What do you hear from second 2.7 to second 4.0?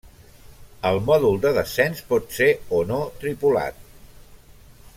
o no tripulat.